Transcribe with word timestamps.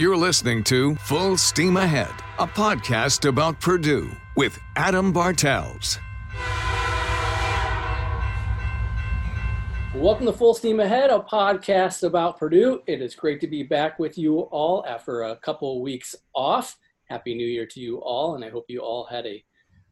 You're 0.00 0.16
listening 0.16 0.64
to 0.64 0.94
Full 0.94 1.36
Steam 1.36 1.76
Ahead, 1.76 2.14
a 2.38 2.46
podcast 2.46 3.28
about 3.28 3.60
Purdue 3.60 4.10
with 4.34 4.58
Adam 4.74 5.12
Bartels. 5.12 5.98
Welcome 9.94 10.24
to 10.24 10.32
Full 10.32 10.54
Steam 10.54 10.80
Ahead, 10.80 11.10
a 11.10 11.18
podcast 11.18 12.02
about 12.02 12.38
Purdue. 12.38 12.80
It 12.86 13.02
is 13.02 13.14
great 13.14 13.42
to 13.42 13.46
be 13.46 13.62
back 13.62 13.98
with 13.98 14.16
you 14.16 14.38
all 14.38 14.86
after 14.88 15.24
a 15.24 15.36
couple 15.36 15.76
of 15.76 15.82
weeks 15.82 16.14
off. 16.34 16.78
Happy 17.10 17.34
New 17.34 17.46
Year 17.46 17.66
to 17.66 17.78
you 17.78 17.98
all, 17.98 18.36
and 18.36 18.42
I 18.42 18.48
hope 18.48 18.64
you 18.68 18.80
all 18.80 19.04
had 19.04 19.26
a 19.26 19.44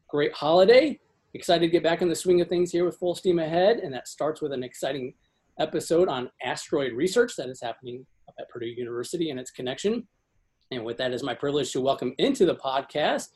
great 0.07 0.33
holiday. 0.33 0.99
Excited 1.35 1.67
to 1.67 1.71
get 1.71 1.83
back 1.83 2.01
in 2.01 2.09
the 2.09 2.15
swing 2.15 2.41
of 2.41 2.49
things 2.49 2.71
here 2.71 2.83
with 2.83 2.97
Full 2.97 3.13
Steam 3.13 3.37
Ahead, 3.37 3.77
and 3.77 3.93
that 3.93 4.07
starts 4.07 4.41
with 4.41 4.53
an 4.53 4.63
exciting 4.63 5.13
episode 5.59 6.09
on 6.09 6.31
asteroid 6.43 6.93
research 6.93 7.35
that 7.35 7.47
is 7.47 7.61
happening 7.61 8.07
at 8.39 8.49
Purdue 8.49 8.67
University 8.67 9.29
and 9.29 9.39
its 9.39 9.51
connection. 9.51 10.07
And 10.71 10.83
with 10.85 10.97
that, 10.97 11.13
is 11.13 11.23
my 11.23 11.33
privilege 11.33 11.71
to 11.71 11.81
welcome 11.81 12.13
into 12.17 12.45
the 12.45 12.55
podcast 12.55 13.29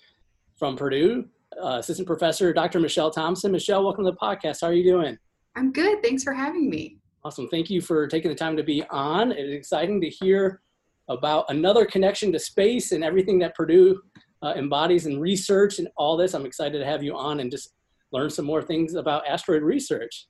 from 0.58 0.76
Purdue, 0.76 1.26
uh, 1.62 1.78
Assistant 1.80 2.08
Professor 2.08 2.54
Dr. 2.54 2.80
Michelle 2.80 3.10
Thompson. 3.10 3.52
Michelle, 3.52 3.84
welcome 3.84 4.06
to 4.06 4.12
the 4.12 4.18
podcast. 4.18 4.62
How 4.62 4.68
are 4.68 4.74
you 4.74 4.84
doing? 4.84 5.18
I'm 5.56 5.72
good. 5.72 6.04
Thanks 6.04 6.24
for 6.24 6.34
having 6.34 6.70
me. 6.70 6.98
Awesome. 7.24 7.48
Thank 7.48 7.70
you 7.70 7.82
for 7.82 8.08
taking 8.08 8.30
the 8.30 8.36
time 8.36 8.58
to 8.58 8.64
be 8.64 8.84
on. 8.90 9.32
It 9.32 9.46
is 9.46 9.54
exciting 9.54 10.02
to 10.02 10.10
hear 10.10 10.62
about 11.10 11.46
another 11.50 11.86
connection 11.86 12.32
to 12.34 12.40
space 12.40 12.92
and 12.92 13.04
everything 13.04 13.40
that 13.40 13.56
Purdue 13.56 14.02
uh, 14.42 14.54
embodies 14.56 15.06
in 15.06 15.20
research 15.20 15.80
and 15.80 15.88
all 15.96 16.18
this. 16.18 16.34
I'm 16.34 16.46
excited 16.46 16.80
to 16.80 16.86
have 16.86 17.02
you 17.02 17.16
on 17.16 17.40
and 17.40 17.50
just 17.50 17.74
learn 18.12 18.30
some 18.30 18.46
more 18.46 18.62
things 18.62 18.96
about 18.96 19.28
asteroid 19.28 19.64
research. 19.64 20.28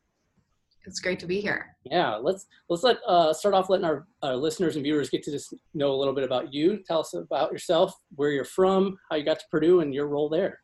It's 0.85 0.99
great 0.99 1.19
to 1.19 1.25
be 1.25 1.39
here. 1.39 1.75
Yeah, 1.85 2.15
let's 2.15 2.45
let's 2.69 2.83
let 2.83 2.97
uh, 3.07 3.33
start 3.33 3.55
off 3.55 3.69
letting 3.69 3.85
our, 3.85 4.05
our 4.21 4.35
listeners 4.35 4.75
and 4.75 4.83
viewers 4.83 5.09
get 5.09 5.23
to 5.23 5.31
just 5.31 5.53
know 5.73 5.91
a 5.91 5.95
little 5.95 6.13
bit 6.13 6.25
about 6.25 6.53
you. 6.53 6.83
Tell 6.85 6.99
us 6.99 7.13
about 7.13 7.51
yourself, 7.51 7.93
where 8.15 8.31
you're 8.31 8.43
from, 8.43 8.97
how 9.09 9.15
you 9.15 9.23
got 9.23 9.39
to 9.39 9.45
Purdue, 9.49 9.79
and 9.79 9.93
your 9.93 10.07
role 10.07 10.27
there. 10.27 10.59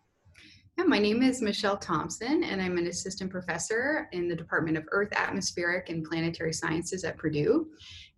Yeah, 0.78 0.86
my 0.86 1.00
name 1.00 1.22
is 1.22 1.42
Michelle 1.42 1.78
Thompson, 1.78 2.44
and 2.44 2.62
I'm 2.62 2.78
an 2.78 2.88
assistant 2.88 3.30
professor 3.30 4.08
in 4.14 4.30
the 4.30 4.36
Department 4.36 4.78
of 4.78 4.86
Earth, 4.92 5.10
Atmospheric, 5.14 5.90
and 5.90 6.06
Planetary 6.06 6.54
Sciences 6.54 7.04
at 7.04 7.18
Purdue. 7.18 7.68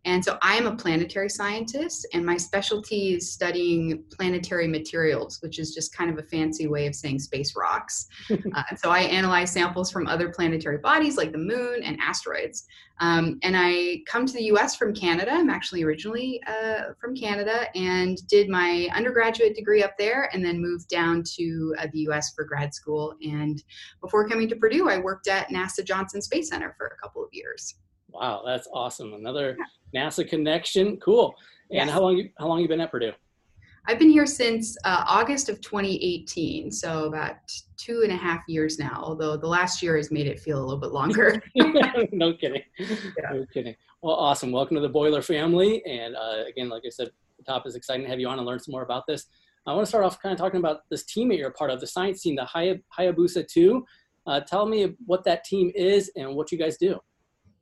And 0.03 0.23
so 0.23 0.37
I 0.41 0.55
am 0.55 0.65
a 0.65 0.75
planetary 0.75 1.29
scientist, 1.29 2.07
and 2.13 2.25
my 2.25 2.35
specialty 2.35 3.13
is 3.13 3.31
studying 3.31 4.03
planetary 4.11 4.67
materials, 4.67 5.37
which 5.41 5.59
is 5.59 5.75
just 5.75 5.95
kind 5.95 6.09
of 6.09 6.17
a 6.17 6.27
fancy 6.27 6.67
way 6.67 6.87
of 6.87 6.95
saying 6.95 7.19
space 7.19 7.55
rocks. 7.55 8.07
uh, 8.31 8.63
so 8.77 8.89
I 8.89 9.01
analyze 9.01 9.51
samples 9.51 9.91
from 9.91 10.07
other 10.07 10.29
planetary 10.29 10.79
bodies 10.79 11.17
like 11.17 11.31
the 11.31 11.37
moon 11.37 11.83
and 11.83 11.99
asteroids. 12.01 12.65
Um, 12.99 13.39
and 13.43 13.55
I 13.57 14.01
come 14.07 14.25
to 14.25 14.33
the 14.33 14.43
US 14.45 14.75
from 14.75 14.93
Canada. 14.93 15.31
I'm 15.31 15.49
actually 15.49 15.83
originally 15.83 16.41
uh, 16.47 16.93
from 16.99 17.15
Canada 17.15 17.65
and 17.75 18.17
did 18.27 18.49
my 18.49 18.87
undergraduate 18.95 19.55
degree 19.55 19.83
up 19.83 19.97
there 19.97 20.29
and 20.33 20.43
then 20.43 20.61
moved 20.61 20.87
down 20.87 21.23
to 21.35 21.75
uh, 21.79 21.87
the 21.93 21.99
US 22.09 22.33
for 22.33 22.43
grad 22.43 22.73
school. 22.73 23.15
And 23.23 23.61
before 24.01 24.27
coming 24.27 24.47
to 24.49 24.55
Purdue, 24.55 24.89
I 24.89 24.97
worked 24.97 25.27
at 25.27 25.49
NASA 25.49 25.83
Johnson 25.83 26.21
Space 26.21 26.49
Center 26.49 26.73
for 26.77 26.87
a 26.87 26.97
couple 27.01 27.23
of 27.23 27.29
years. 27.31 27.75
Wow, 28.13 28.43
that's 28.45 28.67
awesome. 28.73 29.13
Another 29.13 29.57
NASA 29.95 30.27
connection. 30.27 30.97
Cool. 30.97 31.35
And 31.69 31.87
yes. 31.87 31.89
how 31.89 32.01
long 32.01 32.17
you, 32.17 32.29
how 32.37 32.47
long 32.47 32.59
you 32.59 32.67
been 32.67 32.81
at 32.81 32.91
Purdue? 32.91 33.13
I've 33.87 33.97
been 33.97 34.11
here 34.11 34.27
since 34.27 34.77
uh, 34.83 35.03
August 35.07 35.49
of 35.49 35.59
2018, 35.59 36.71
so 36.71 37.05
about 37.05 37.37
two 37.77 38.01
and 38.03 38.11
a 38.11 38.15
half 38.15 38.41
years 38.47 38.77
now. 38.77 39.01
Although 39.03 39.37
the 39.37 39.47
last 39.47 39.81
year 39.81 39.97
has 39.97 40.11
made 40.11 40.27
it 40.27 40.39
feel 40.39 40.59
a 40.59 40.63
little 40.63 40.79
bit 40.79 40.91
longer. 40.91 41.41
no 42.11 42.33
kidding. 42.33 42.61
Yeah. 42.77 43.33
No 43.33 43.45
kidding. 43.51 43.75
Well, 44.03 44.15
awesome. 44.15 44.51
Welcome 44.51 44.75
to 44.75 44.81
the 44.81 44.89
Boiler 44.89 45.21
family. 45.21 45.83
And 45.85 46.15
uh, 46.15 46.43
again, 46.47 46.69
like 46.69 46.83
I 46.85 46.89
said, 46.89 47.09
the 47.37 47.43
top 47.43 47.65
is 47.65 47.75
exciting 47.75 48.03
to 48.03 48.09
have 48.09 48.19
you 48.19 48.27
on 48.27 48.37
and 48.37 48.45
learn 48.45 48.59
some 48.59 48.71
more 48.71 48.83
about 48.83 49.07
this. 49.07 49.25
I 49.65 49.73
want 49.73 49.83
to 49.83 49.89
start 49.89 50.03
off 50.03 50.21
kind 50.21 50.33
of 50.33 50.39
talking 50.39 50.59
about 50.59 50.81
this 50.89 51.03
team 51.03 51.29
that 51.29 51.37
you're 51.37 51.49
a 51.49 51.53
part 51.53 51.71
of, 51.71 51.79
the 51.79 51.87
science 51.87 52.21
team, 52.21 52.35
the 52.35 52.47
Hayabusa 52.97 53.47
2. 53.47 53.85
Uh, 54.27 54.39
tell 54.41 54.67
me 54.67 54.95
what 55.05 55.23
that 55.23 55.43
team 55.43 55.71
is 55.75 56.11
and 56.15 56.35
what 56.35 56.51
you 56.51 56.57
guys 56.57 56.77
do. 56.77 56.99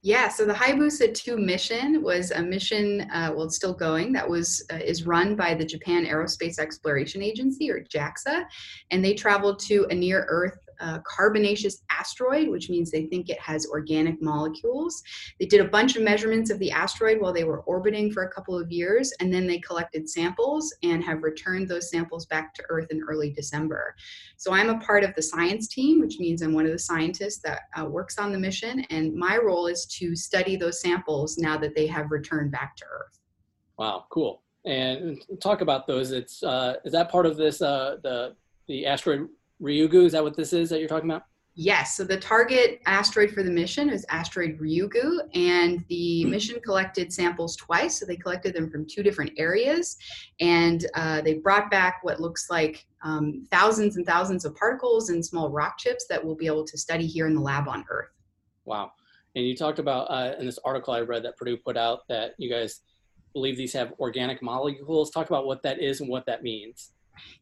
Yeah, 0.02 0.30
so 0.30 0.46
the 0.46 0.54
Hayabusa 0.54 1.14
2 1.14 1.38
mission 1.38 2.02
was 2.02 2.32
a 2.32 2.42
mission, 2.42 3.02
uh, 3.12 3.34
well, 3.36 3.46
it's 3.46 3.58
still 3.58 3.74
going, 3.74 4.14
that 4.14 4.30
was 4.30 4.66
uh, 4.72 4.78
is 4.78 5.06
run 5.06 5.36
by 5.36 5.54
the 5.54 5.66
Japan 5.66 6.06
Aerospace 6.06 6.58
Exploration 6.58 7.22
Agency, 7.22 7.70
or 7.70 7.84
JAXA, 7.84 8.46
and 8.92 9.04
they 9.04 9.14
traveled 9.14 9.60
to 9.68 9.86
a 9.90 9.94
near 9.94 10.26
Earth 10.30 10.58
carbonaceous 11.04 11.84
asteroid, 11.90 12.50
which 12.50 12.70
means 12.70 12.90
they 12.90 13.06
think 13.06 13.30
it 13.30 13.40
has 13.40 13.68
organic 13.68 14.22
molecules. 14.22 15.02
They 15.40 15.46
did 15.46 15.62
a 15.62 15.68
bunch 15.68 15.96
of 15.96 16.04
measurements 16.04 16.50
of 16.50 16.60
the 16.60 16.72
asteroid 16.72 17.20
while 17.20 17.34
they 17.34 17.44
were 17.44 17.62
orbiting 17.62 18.12
for 18.12 18.24
a 18.24 18.32
couple 18.32 18.58
of 18.58 18.72
years, 18.72 19.14
and 19.20 19.34
then 19.34 19.48
they 19.48 19.60
collected 19.60 20.10
samples 20.10 20.74
and 20.84 21.04
have 21.04 21.24
returned 21.24 21.68
those 21.68 21.90
samples 21.90 22.26
back 22.26 22.54
to 22.56 22.64
Earth 22.70 22.88
in 22.92 23.02
early 23.10 23.32
December. 23.32 23.96
So 24.38 24.54
I'm 24.54 24.70
a 24.70 24.80
part 24.80 25.04
of 25.04 25.14
the 25.16 25.22
science 25.22 25.68
team, 25.68 26.00
which 26.00 26.20
means 26.20 26.42
I'm 26.42 26.54
one 26.54 26.66
of 26.66 26.72
the 26.72 26.80
scientists 26.80 27.40
that 27.40 27.62
uh, 27.80 27.86
works 27.86 28.18
on 28.18 28.32
the 28.32 28.40
mission, 28.40 28.86
and 28.90 29.14
my 29.16 29.38
role 29.38 29.68
is 29.68 29.86
to 29.98 30.16
study 30.16 30.56
those 30.56 30.82
samples 30.82 31.38
now 31.38 31.58
that 31.58 31.76
they 31.76 31.88
have 31.88 32.12
returned 32.12 32.52
back 32.52 32.76
to 32.78 32.86
Earth. 32.86 33.20
Wow, 33.78 34.06
cool. 34.10 34.44
And 34.66 35.22
talk 35.42 35.62
about 35.62 35.88
those. 35.88 36.12
It's 36.12 36.44
uh, 36.44 36.76
is 36.84 36.92
that 36.92 37.10
part 37.10 37.26
of 37.26 37.38
this 37.38 37.62
uh, 37.62 37.96
the 38.04 38.36
the 38.68 38.86
asteroid 38.86 39.30
Ryugu, 39.62 40.06
is 40.06 40.14
that 40.14 40.24
what 40.24 40.36
this 40.36 40.54
is 40.54 40.70
that 40.70 40.80
you're 40.80 40.90
talking 40.90 41.10
about? 41.10 41.24
Yes. 41.62 41.98
So 41.98 42.06
the 42.06 42.16
target 42.16 42.80
asteroid 42.86 43.32
for 43.32 43.44
the 43.44 43.52
mission 43.52 43.90
is 43.90 44.06
asteroid 44.10 44.58
Ryugu, 44.60 45.20
and 45.34 45.84
the 45.90 46.24
hmm. 46.24 46.30
mission 46.30 46.60
collected 46.62 47.12
samples 47.12 47.58
twice. 47.58 48.00
So 48.00 48.06
they 48.06 48.16
collected 48.16 48.56
them 48.56 48.70
from 48.70 48.86
two 48.86 49.04
different 49.04 49.32
areas, 49.38 49.98
and 50.40 50.86
uh, 50.96 51.20
they 51.22 51.34
brought 51.34 51.70
back 51.70 52.00
what 52.02 52.22
looks 52.22 52.50
like 52.50 52.86
um, 53.04 53.46
thousands 53.52 53.98
and 53.98 54.06
thousands 54.06 54.46
of 54.46 54.56
particles 54.56 55.10
and 55.10 55.26
small 55.26 55.50
rock 55.50 55.78
chips 55.78 56.06
that 56.08 56.24
we'll 56.24 56.36
be 56.36 56.46
able 56.46 56.64
to 56.66 56.78
study 56.78 57.06
here 57.06 57.28
in 57.28 57.36
the 57.36 57.42
lab 57.42 57.68
on 57.68 57.84
Earth. 57.90 58.12
Wow. 58.64 58.94
And 59.36 59.46
you 59.46 59.56
talked 59.56 59.80
about 59.80 60.06
uh, 60.06 60.36
in 60.40 60.46
this 60.46 60.60
article 60.64 60.94
I 60.94 61.02
read 61.02 61.24
that 61.24 61.36
Purdue 61.36 61.58
put 61.58 61.76
out 61.76 62.08
that 62.08 62.36
you 62.38 62.50
guys 62.50 62.82
believe 63.34 63.58
these 63.58 63.74
have 63.74 63.94
organic 64.00 64.42
molecules. 64.42 65.12
Talk 65.12 65.28
about 65.28 65.46
what 65.46 65.62
that 65.64 65.82
is 65.82 66.02
and 66.02 66.10
what 66.10 66.26
that 66.26 66.42
means. 66.42 66.92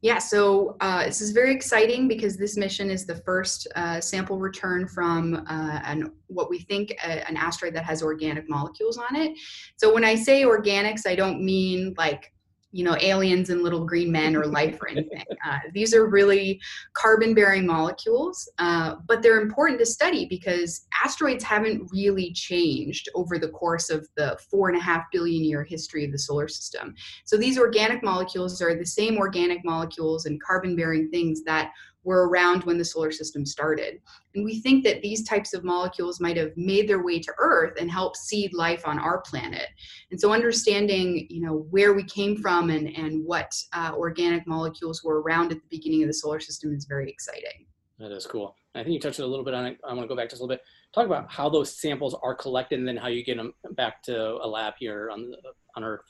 Yeah, 0.02 0.20
so 0.20 0.78
uh, 0.80 1.06
this 1.06 1.22
is 1.22 1.32
very 1.32 1.54
exciting 1.54 2.08
because 2.08 2.38
this 2.38 2.56
mission 2.58 2.90
is 2.90 3.06
the 3.06 3.16
first 3.16 3.68
uh, 3.76 4.00
sample 4.00 4.38
return 4.38 4.88
from 4.88 5.46
uh, 5.50 5.80
an, 5.84 6.12
what 6.28 6.50
we 6.50 6.60
think 6.60 6.92
a, 7.04 7.22
uh, 7.22 7.26
an 7.28 7.38
asteroid 7.38 7.74
that 7.76 7.84
has 7.84 8.04
organic 8.04 8.50
molecules 8.50 8.98
on 8.98 9.16
it. 9.16 9.38
So 9.78 9.94
when 9.94 10.04
I 10.04 10.16
say 10.16 10.44
organics, 10.44 11.08
I 11.08 11.16
don't 11.16 11.44
mean 11.44 11.96
like 11.98 12.32
you 12.78 12.84
know 12.84 12.96
aliens 13.02 13.50
and 13.50 13.64
little 13.64 13.84
green 13.84 14.12
men 14.12 14.36
or 14.36 14.46
life 14.46 14.78
or 14.82 14.90
anything. 14.90 15.24
Uh, 15.48 15.60
these 15.72 15.94
are 15.94 16.08
really 16.08 16.60
carbon 16.94 17.34
bearing 17.34 17.66
molecules 17.66 18.50
uh, 18.60 18.96
but 19.08 19.22
they're 19.22 19.40
important 19.40 19.80
to 19.80 19.86
study 19.86 20.26
because 20.26 20.88
asteroids 21.04 21.44
haven't 21.44 21.90
really 21.92 22.34
changed 22.34 23.08
over 23.16 23.38
the 23.38 23.50
course 23.50 23.90
of 23.90 24.08
the 24.18 24.38
four 24.50 24.70
and 24.70 24.78
a 24.78 24.82
half 24.82 25.06
billion 25.12 25.44
year 25.44 25.64
history 25.64 26.04
of 26.06 26.12
the 26.12 26.18
solar 26.18 26.48
system. 26.48 26.96
So 27.26 27.38
these 27.38 27.58
organic 27.58 28.04
molecules 28.04 28.62
are 28.62 28.76
the 28.76 28.86
same 28.86 29.18
organic 29.18 29.64
molecules 29.64 30.26
and 30.26 30.42
carbon 30.42 30.76
bearing 30.76 31.10
things 31.10 31.44
that 31.44 31.72
were 32.08 32.30
around 32.30 32.64
when 32.64 32.78
the 32.78 32.86
solar 32.86 33.12
system 33.12 33.46
started. 33.46 34.00
And 34.34 34.46
we 34.46 34.62
think 34.62 34.86
that 34.86 35.02
these 35.02 35.28
types 35.28 35.54
of 35.54 35.66
molecules 35.66 36.22
might 36.22 36.38
have 36.38 36.56
made 36.56 36.88
their 36.88 37.04
way 37.04 37.20
to 37.20 37.34
Earth 37.38 37.74
and 37.78 37.92
helped 37.92 38.16
seed 38.16 38.54
life 38.54 38.88
on 38.88 38.98
our 38.98 39.20
planet. 39.20 39.68
And 40.10 40.20
so 40.20 40.32
understanding, 40.32 41.28
you 41.30 41.42
know, 41.42 41.68
where 41.70 41.94
we 41.94 42.04
came 42.04 42.38
from 42.38 42.70
and, 42.70 42.88
and 42.96 43.26
what 43.26 43.52
uh, 43.74 43.92
organic 43.94 44.48
molecules 44.48 45.04
were 45.04 45.22
around 45.22 45.52
at 45.52 45.58
the 45.58 45.68
beginning 45.70 46.02
of 46.02 46.08
the 46.08 46.14
solar 46.14 46.40
system 46.40 46.74
is 46.74 46.86
very 46.86 47.10
exciting. 47.12 47.66
That 48.00 48.14
is 48.14 48.26
cool. 48.26 48.56
I 48.74 48.84
think 48.84 48.94
you 48.94 49.02
touched 49.02 49.20
a 49.20 49.26
little 49.26 49.44
bit 49.44 49.54
on 49.54 49.66
it. 49.66 49.78
I 49.84 49.94
want 49.94 50.04
to 50.04 50.08
go 50.08 50.16
back 50.16 50.30
just 50.30 50.40
a 50.42 50.46
little 50.46 50.56
bit. 50.56 50.64
Talk 50.96 51.08
about 51.08 51.30
how 51.30 51.50
those 51.50 51.78
samples 51.78 52.16
are 52.24 52.36
collected 52.36 52.80
and 52.80 52.88
then 52.88 52.96
how 52.96 53.10
you 53.10 53.26
get 53.26 53.36
them 53.36 53.54
back 53.72 54.02
to 54.04 54.36
a 54.42 54.48
lab 54.48 54.76
here 54.80 55.10
on, 55.12 55.34
on 55.76 55.84
Earth. 55.84 56.06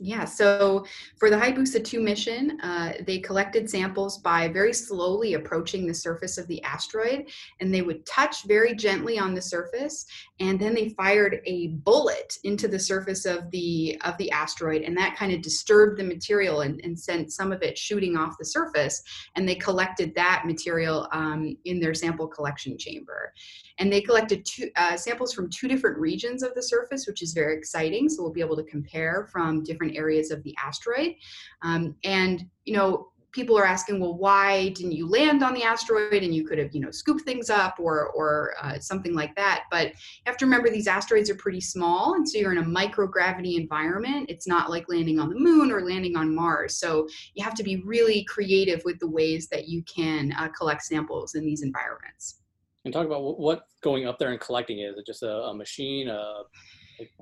Yeah, 0.00 0.24
so 0.24 0.84
for 1.18 1.30
the 1.30 1.36
Hayabusa 1.36 1.84
2 1.84 2.00
mission, 2.00 2.58
uh, 2.62 2.94
they 3.06 3.20
collected 3.20 3.70
samples 3.70 4.18
by 4.18 4.48
very 4.48 4.72
slowly 4.72 5.34
approaching 5.34 5.86
the 5.86 5.94
surface 5.94 6.36
of 6.36 6.48
the 6.48 6.60
asteroid, 6.64 7.30
and 7.60 7.72
they 7.72 7.82
would 7.82 8.04
touch 8.04 8.42
very 8.44 8.74
gently 8.74 9.20
on 9.20 9.34
the 9.34 9.40
surface, 9.40 10.04
and 10.40 10.58
then 10.58 10.74
they 10.74 10.88
fired 10.88 11.40
a 11.46 11.68
bullet 11.68 12.38
into 12.42 12.66
the 12.66 12.78
surface 12.78 13.24
of 13.24 13.48
the 13.52 13.96
of 14.04 14.18
the 14.18 14.32
asteroid, 14.32 14.82
and 14.82 14.96
that 14.96 15.14
kind 15.14 15.32
of 15.32 15.42
disturbed 15.42 16.00
the 16.00 16.04
material 16.04 16.62
and, 16.62 16.80
and 16.82 16.98
sent 16.98 17.32
some 17.32 17.52
of 17.52 17.62
it 17.62 17.78
shooting 17.78 18.16
off 18.16 18.36
the 18.36 18.44
surface, 18.44 19.00
and 19.36 19.48
they 19.48 19.54
collected 19.54 20.12
that 20.16 20.42
material 20.44 21.06
um, 21.12 21.56
in 21.66 21.78
their 21.78 21.94
sample 21.94 22.26
collection 22.26 22.76
chamber. 22.76 23.32
And 23.78 23.92
they 23.92 24.00
collected 24.00 24.44
two, 24.44 24.70
uh, 24.76 24.96
samples 24.96 25.32
from 25.32 25.50
two 25.50 25.66
different 25.66 25.98
regions 25.98 26.42
of 26.42 26.54
the 26.54 26.62
surface, 26.62 27.06
which 27.06 27.22
is 27.22 27.32
very 27.32 27.56
exciting. 27.56 28.08
So 28.08 28.22
we'll 28.22 28.32
be 28.32 28.40
able 28.40 28.56
to 28.56 28.62
compare 28.64 29.28
from 29.32 29.64
different 29.64 29.83
areas 29.90 30.30
of 30.30 30.42
the 30.42 30.54
asteroid. 30.62 31.14
Um, 31.62 31.96
and, 32.04 32.44
you 32.64 32.74
know, 32.74 33.08
people 33.34 33.58
are 33.58 33.66
asking, 33.66 34.00
well, 34.00 34.16
why 34.16 34.68
didn't 34.70 34.92
you 34.92 35.08
land 35.08 35.42
on 35.42 35.52
the 35.52 35.64
asteroid 35.64 36.22
and 36.22 36.32
you 36.32 36.46
could 36.46 36.56
have, 36.56 36.72
you 36.72 36.80
know, 36.80 36.90
scooped 36.90 37.24
things 37.24 37.50
up 37.50 37.74
or, 37.80 38.10
or 38.10 38.54
uh, 38.62 38.78
something 38.78 39.12
like 39.12 39.34
that. 39.34 39.64
But 39.70 39.88
you 39.88 40.26
have 40.26 40.36
to 40.36 40.46
remember 40.46 40.70
these 40.70 40.86
asteroids 40.86 41.28
are 41.28 41.34
pretty 41.34 41.60
small. 41.60 42.14
And 42.14 42.26
so 42.26 42.38
you're 42.38 42.52
in 42.52 42.58
a 42.58 42.62
microgravity 42.62 43.58
environment. 43.58 44.30
It's 44.30 44.46
not 44.46 44.70
like 44.70 44.88
landing 44.88 45.18
on 45.18 45.30
the 45.30 45.38
moon 45.38 45.72
or 45.72 45.84
landing 45.84 46.16
on 46.16 46.32
Mars. 46.34 46.78
So 46.78 47.08
you 47.34 47.42
have 47.44 47.54
to 47.54 47.64
be 47.64 47.82
really 47.84 48.24
creative 48.28 48.82
with 48.84 49.00
the 49.00 49.10
ways 49.10 49.48
that 49.48 49.66
you 49.68 49.82
can 49.82 50.32
uh, 50.38 50.48
collect 50.56 50.82
samples 50.82 51.34
in 51.34 51.44
these 51.44 51.62
environments. 51.62 52.40
And 52.84 52.94
talk 52.94 53.06
about 53.06 53.40
what 53.40 53.66
going 53.82 54.06
up 54.06 54.18
there 54.18 54.30
and 54.30 54.40
collecting 54.40 54.78
is. 54.78 54.96
it 54.96 55.06
just 55.06 55.22
a, 55.22 55.44
a 55.44 55.54
machine, 55.54 56.08
a 56.08 56.42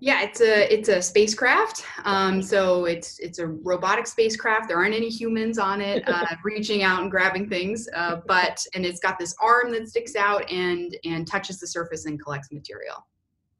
yeah, 0.00 0.22
it's 0.22 0.40
a 0.40 0.72
it's 0.72 0.88
a 0.88 1.00
spacecraft. 1.00 1.84
Um, 2.04 2.42
so 2.42 2.84
it's 2.84 3.18
it's 3.18 3.38
a 3.38 3.46
robotic 3.46 4.06
spacecraft. 4.06 4.68
There 4.68 4.76
aren't 4.76 4.94
any 4.94 5.08
humans 5.08 5.58
on 5.58 5.80
it 5.80 6.02
uh, 6.08 6.26
reaching 6.44 6.82
out 6.82 7.02
and 7.02 7.10
grabbing 7.10 7.48
things, 7.48 7.88
uh, 7.94 8.16
but 8.26 8.64
and 8.74 8.84
it's 8.84 9.00
got 9.00 9.18
this 9.18 9.34
arm 9.40 9.70
that 9.72 9.88
sticks 9.88 10.16
out 10.16 10.50
and 10.50 10.96
and 11.04 11.26
touches 11.26 11.58
the 11.60 11.66
surface 11.66 12.06
and 12.06 12.22
collects 12.22 12.50
material. 12.52 13.06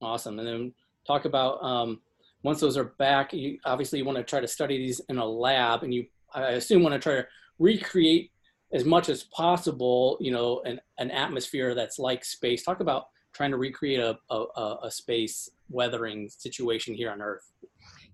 Awesome. 0.01 0.39
And 0.39 0.49
then 0.49 0.75
talk 1.07 1.25
about 1.25 1.63
um, 1.63 2.01
once 2.43 2.61
those 2.61 2.77
are 2.77 2.93
back. 2.99 3.33
You 3.33 3.59
obviously 3.65 3.99
you 3.99 4.05
want 4.05 4.19
to 4.19 4.25
try 4.25 4.41
to 4.41 4.49
study 4.49 4.79
these 4.79 5.01
in 5.09 5.19
a 5.19 5.25
lab, 5.25 5.83
and 5.83 5.95
you 5.95 6.07
I 6.35 6.53
assume 6.53 6.83
want 6.83 6.95
to 6.95 6.99
try 6.99 7.15
to 7.17 7.27
recreate 7.59 8.31
as 8.73 8.85
much 8.85 9.09
as 9.09 9.25
possible. 9.25 10.19
You 10.21 10.33
know, 10.33 10.63
an 10.65 10.81
an 10.99 11.11
atmosphere 11.11 11.75
that's 11.75 11.99
like 11.99 12.25
space. 12.25 12.63
Talk 12.65 12.81
about 12.81 13.07
trying 13.33 13.51
to 13.51 13.57
recreate 13.57 13.99
a, 14.01 14.19
a, 14.31 14.77
a 14.85 14.91
space 14.91 15.49
weathering 15.73 16.29
situation 16.29 16.95
here 16.95 17.11
on 17.11 17.21
Earth? 17.21 17.51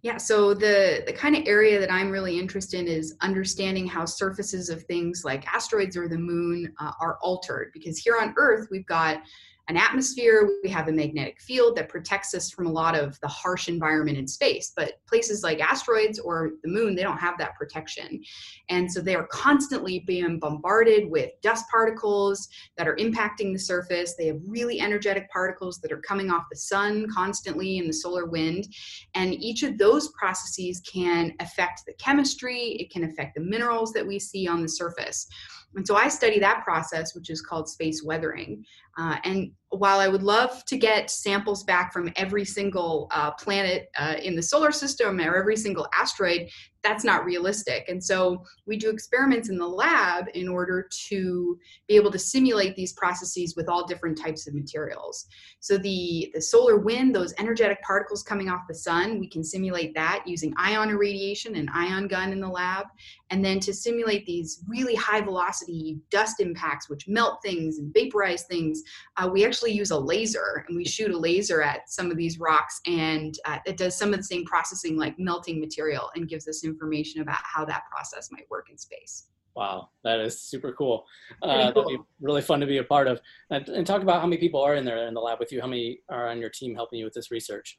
Yeah, 0.03 0.17
so 0.17 0.55
the, 0.55 1.03
the 1.07 1.13
kind 1.13 1.37
of 1.37 1.43
area 1.47 1.81
that 1.81 1.91
I'm 1.91 2.11
really 2.11 2.39
interested 2.39 2.81
in 2.81 2.87
is 2.87 3.17
understanding 3.21 3.87
how 3.87 4.05
surfaces 4.05 4.71
of 4.71 4.85
things 4.85 5.23
like 5.25 5.45
asteroids 5.53 5.97
or 5.97 6.09
the 6.09 6.19
moon 6.19 6.73
uh, 6.81 6.93
are 7.01 7.19
altered. 7.21 7.71
Because 7.75 7.99
here 7.99 8.17
on 8.21 8.33
Earth, 8.37 8.69
we've 8.71 8.87
got 8.87 9.23
an 9.69 9.77
atmosphere, 9.77 10.49
we 10.63 10.71
have 10.71 10.89
a 10.89 10.93
magnetic 10.93 11.41
field 11.43 11.77
that 11.77 11.91
protects 11.91 12.35
us 12.35 12.51
from 12.51 12.67
a 12.67 12.73
lot 12.73 12.97
of 12.97 13.21
the 13.21 13.29
harsh 13.29 13.69
environment 13.69 14.17
in 14.17 14.27
space. 14.27 14.73
But 14.75 14.95
places 15.07 15.43
like 15.43 15.61
asteroids 15.61 16.19
or 16.19 16.53
the 16.63 16.71
moon, 16.71 16.95
they 16.95 17.03
don't 17.03 17.19
have 17.19 17.37
that 17.37 17.55
protection. 17.55 18.23
And 18.71 18.91
so 18.91 19.03
they 19.03 19.15
are 19.15 19.27
constantly 19.27 20.01
being 20.01 20.39
bombarded 20.39 21.11
with 21.11 21.33
dust 21.43 21.67
particles 21.71 22.49
that 22.79 22.89
are 22.89 22.97
impacting 22.97 23.53
the 23.53 23.59
surface. 23.59 24.15
They 24.17 24.29
have 24.29 24.41
really 24.47 24.81
energetic 24.81 25.31
particles 25.31 25.81
that 25.81 25.93
are 25.93 26.01
coming 26.01 26.31
off 26.31 26.47
the 26.51 26.57
sun 26.57 27.07
constantly 27.15 27.77
in 27.77 27.87
the 27.87 27.93
solar 27.93 28.25
wind. 28.25 28.69
And 29.15 29.35
each 29.35 29.63
of 29.65 29.77
those 29.77 30.09
processes 30.19 30.81
can 30.81 31.35
affect 31.41 31.83
the 31.87 31.93
chemistry, 31.95 32.77
it 32.81 32.91
can 32.91 33.05
affect 33.05 33.35
the 33.35 33.43
minerals 33.43 33.93
that 33.93 34.07
we 34.07 34.19
see 34.19 34.49
on 34.49 34.63
the 34.63 34.69
surface. 34.69 35.29
And 35.75 35.87
so 35.87 35.97
I 35.97 36.09
study 36.09 36.39
that 36.39 36.65
process, 36.65 37.15
which 37.15 37.31
is 37.31 37.43
called 37.43 37.69
space 37.69 38.03
weathering. 38.03 38.65
Uh, 38.99 39.17
and 39.25 39.53
while 39.71 40.01
I 40.01 40.09
would 40.09 40.23
love 40.23 40.65
to 40.65 40.77
get 40.77 41.11
samples 41.11 41.63
back 41.63 41.93
from 41.93 42.11
every 42.17 42.45
single 42.45 43.09
uh, 43.13 43.33
planet 43.33 43.91
uh, 43.99 44.17
in 44.23 44.35
the 44.35 44.43
solar 44.43 44.73
system 44.73 45.21
or 45.21 45.37
every 45.37 45.57
single 45.57 45.87
asteroid, 45.95 46.49
that's 46.83 47.05
not 47.05 47.25
realistic. 47.25 47.85
And 47.89 48.03
so 48.03 48.45
we 48.67 48.77
do 48.77 48.89
experiments 48.89 49.49
in 49.49 49.59
the 49.59 49.67
lab 49.67 50.27
in 50.35 50.49
order 50.49 50.89
to 51.09 51.59
be 51.87 51.97
able 51.97 52.11
to 52.13 52.19
simulate 52.19 52.77
these 52.77 52.93
processes 52.93 53.55
with 53.57 53.69
all 53.69 53.87
different 53.87 54.17
types 54.17 54.47
of 54.47 54.55
materials. 54.55 55.27
So 55.61 55.77
the, 55.77 56.31
the 56.35 56.41
solar 56.41 56.79
wind, 56.79 57.15
those 57.15 57.35
energetic 57.39 57.83
particles 57.83 58.23
coming 58.23 58.49
off 58.49 58.61
the 58.69 58.75
sun, 58.75 59.19
we 59.19 59.29
can 59.29 59.43
simulate 59.43 59.93
that 59.95 60.23
using 60.25 60.55
ion 60.57 60.91
irradiation 60.91 61.57
and 61.57 61.69
ion 61.75 62.07
gun 62.09 62.33
in 62.33 62.41
the 62.41 62.49
lab. 62.49 62.87
And 63.31 63.45
then 63.45 63.61
to 63.61 63.75
simulate 63.75 64.25
these 64.25 64.65
really 64.69 64.95
high 64.95 65.21
velocity 65.21 65.99
dust 66.11 66.41
impacts, 66.41 66.89
which 66.89 67.09
melt 67.09 67.41
things 67.43 67.79
and 67.79 67.93
vaporize 67.93 68.45
things, 68.45 68.83
uh, 69.17 69.29
we 69.33 69.45
actually 69.45 69.73
use 69.73 69.91
a 69.91 69.99
laser 69.99 70.65
and 70.69 70.77
we 70.77 70.85
shoot 70.85 71.11
a 71.11 71.17
laser 71.17 71.63
at 71.63 71.91
some 71.91 72.11
of 72.11 72.17
these 72.17 72.39
rocks 72.39 72.81
and 72.87 73.39
uh, 73.45 73.59
it 73.67 73.77
does 73.77 73.97
some 73.97 74.13
of 74.13 74.19
the 74.19 74.25
same 74.25 74.45
processing 74.45 74.97
like 74.97 75.19
melting 75.19 75.61
material 75.61 76.11
and 76.15 76.29
gives 76.29 76.49
us 76.49 76.65
information 76.65 77.21
about 77.21 77.39
how 77.43 77.65
that 77.65 77.83
process 77.91 78.31
might 78.31 78.49
work 78.51 78.69
in 78.71 78.79
space. 78.79 79.27
Wow, 79.59 79.89
that 80.05 80.21
is 80.21 80.41
super 80.41 80.73
cool. 80.73 81.05
Uh, 81.43 81.73
cool. 81.73 81.83
That'd 81.83 81.99
be 81.99 82.05
really 82.21 82.43
fun 82.43 82.61
to 82.61 82.67
be 82.67 82.79
a 82.79 82.85
part 82.85 83.09
of. 83.09 83.21
And, 83.51 83.69
and, 83.69 83.85
talk 83.85 84.03
about 84.03 84.21
how 84.21 84.27
many 84.29 84.41
people 84.41 84.63
are 84.63 84.77
in 84.77 84.85
there 84.85 85.09
in 85.09 85.15
the 85.15 85.21
lab 85.21 85.41
with 85.41 85.51
you. 85.51 85.61
How 85.61 85.67
many 85.67 85.99
are 86.09 86.29
on 86.29 86.39
your 86.39 86.49
team 86.49 86.77
helping 86.77 87.01
you 87.01 87.05
with 87.05 87.15
this 87.15 87.33
research? 87.33 87.77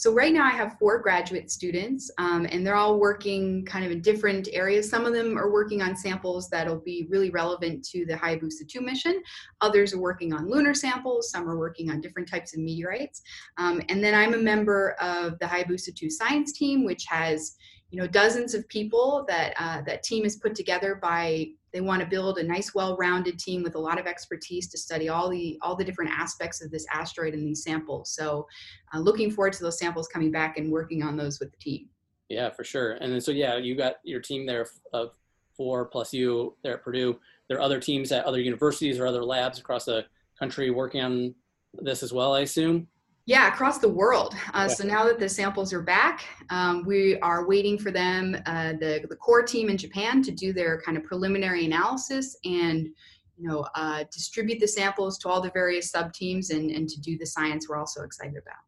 So 0.00 0.10
right 0.10 0.32
now 0.32 0.46
I 0.46 0.52
have 0.52 0.78
four 0.78 0.98
graduate 0.98 1.50
students, 1.50 2.10
um, 2.16 2.46
and 2.50 2.66
they're 2.66 2.74
all 2.74 2.98
working 2.98 3.66
kind 3.66 3.84
of 3.84 3.90
in 3.90 4.00
different 4.00 4.48
areas. 4.50 4.88
Some 4.88 5.04
of 5.04 5.12
them 5.12 5.36
are 5.36 5.52
working 5.52 5.82
on 5.82 5.94
samples 5.94 6.48
that'll 6.48 6.80
be 6.80 7.06
really 7.10 7.28
relevant 7.28 7.84
to 7.90 8.06
the 8.06 8.14
Hayabusa 8.14 8.66
2 8.66 8.80
mission. 8.80 9.22
Others 9.60 9.92
are 9.92 9.98
working 9.98 10.32
on 10.32 10.48
lunar 10.48 10.72
samples. 10.72 11.30
Some 11.30 11.46
are 11.46 11.58
working 11.58 11.90
on 11.90 12.00
different 12.00 12.30
types 12.30 12.54
of 12.54 12.60
meteorites. 12.60 13.20
Um, 13.58 13.82
and 13.90 14.02
then 14.02 14.14
I'm 14.14 14.32
a 14.32 14.38
member 14.38 14.92
of 15.02 15.38
the 15.38 15.44
Hayabusa 15.44 15.94
2 15.94 16.08
science 16.08 16.52
team, 16.52 16.86
which 16.86 17.04
has 17.04 17.56
you 17.90 18.00
know 18.00 18.06
dozens 18.06 18.54
of 18.54 18.68
people 18.68 19.24
that 19.28 19.54
uh, 19.58 19.82
that 19.82 20.02
team 20.02 20.24
is 20.24 20.36
put 20.36 20.54
together 20.54 20.94
by 20.94 21.48
they 21.72 21.80
want 21.80 22.00
to 22.00 22.08
build 22.08 22.38
a 22.38 22.42
nice 22.42 22.74
well-rounded 22.74 23.38
team 23.38 23.62
with 23.62 23.74
a 23.76 23.78
lot 23.78 23.98
of 23.98 24.06
expertise 24.06 24.68
to 24.68 24.78
study 24.78 25.08
all 25.08 25.28
the 25.28 25.58
all 25.62 25.76
the 25.76 25.84
different 25.84 26.10
aspects 26.10 26.62
of 26.62 26.70
this 26.70 26.86
asteroid 26.92 27.34
and 27.34 27.46
these 27.46 27.62
samples. 27.62 28.12
So 28.12 28.46
uh, 28.94 28.98
looking 28.98 29.30
forward 29.30 29.52
to 29.54 29.62
those 29.62 29.78
samples 29.78 30.08
coming 30.08 30.30
back 30.30 30.58
and 30.58 30.70
working 30.70 31.02
on 31.02 31.16
those 31.16 31.40
with 31.40 31.50
the 31.50 31.58
team. 31.58 31.88
Yeah 32.28 32.50
for 32.50 32.64
sure. 32.64 32.92
And 32.92 33.12
then 33.12 33.20
so 33.20 33.32
yeah 33.32 33.56
you 33.56 33.76
got 33.76 33.96
your 34.04 34.20
team 34.20 34.46
there 34.46 34.66
of 34.92 35.10
four 35.56 35.84
plus 35.86 36.12
you 36.12 36.56
there 36.62 36.74
at 36.74 36.82
purdue. 36.82 37.18
There 37.48 37.58
are 37.58 37.62
other 37.62 37.80
teams 37.80 38.12
at 38.12 38.24
other 38.24 38.40
universities 38.40 38.98
or 38.98 39.06
other 39.06 39.24
labs 39.24 39.58
across 39.58 39.84
the 39.84 40.06
country 40.38 40.70
working 40.70 41.02
on 41.02 41.34
this 41.74 42.02
as 42.02 42.12
well 42.12 42.34
i 42.34 42.40
assume 42.40 42.86
yeah, 43.26 43.48
across 43.48 43.78
the 43.78 43.88
world. 43.88 44.34
Uh, 44.54 44.68
so 44.68 44.84
now 44.84 45.04
that 45.04 45.18
the 45.18 45.28
samples 45.28 45.72
are 45.72 45.82
back, 45.82 46.24
um, 46.50 46.84
we 46.84 47.18
are 47.20 47.46
waiting 47.46 47.78
for 47.78 47.90
them, 47.90 48.36
uh, 48.46 48.72
the, 48.72 49.04
the 49.08 49.16
core 49.16 49.42
team 49.42 49.68
in 49.68 49.76
Japan, 49.76 50.22
to 50.22 50.30
do 50.32 50.52
their 50.52 50.80
kind 50.82 50.96
of 50.96 51.04
preliminary 51.04 51.64
analysis 51.64 52.36
and 52.44 52.88
you 53.36 53.48
know 53.48 53.66
uh, 53.74 54.04
distribute 54.12 54.60
the 54.60 54.68
samples 54.68 55.18
to 55.18 55.28
all 55.28 55.40
the 55.40 55.50
various 55.52 55.90
sub 55.90 56.12
teams 56.12 56.50
and, 56.50 56.70
and 56.70 56.88
to 56.88 57.00
do 57.00 57.16
the 57.18 57.26
science 57.26 57.68
we're 57.68 57.78
also 57.78 58.02
excited 58.02 58.36
about. 58.36 58.58